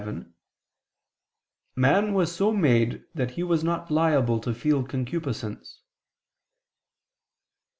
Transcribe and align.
vii): 0.03 0.25
"Man 1.75 2.15
was 2.15 2.35
so 2.35 2.51
made 2.51 3.03
that 3.13 3.29
he 3.37 3.43
was 3.43 3.63
not 3.63 3.91
liable 3.91 4.39
to 4.39 4.51
feel 4.51 4.83
concupiscence." 4.83 5.83